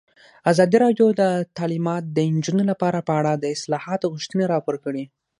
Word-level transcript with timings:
ازادي 0.51 0.77
راډیو 0.85 1.07
د 1.21 1.23
تعلیمات 1.57 2.03
د 2.15 2.17
نجونو 2.35 2.63
لپاره 2.71 2.99
په 3.07 3.13
اړه 3.19 3.31
د 3.35 3.45
اصلاحاتو 3.55 4.11
غوښتنې 4.13 4.45
راپور 4.53 4.75
کړې. 4.85 5.03